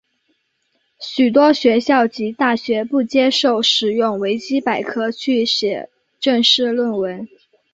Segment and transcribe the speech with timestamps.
[0.99, 5.89] 许多学校及大学不接受使用维基百科去写
[6.19, 7.27] 正式论文。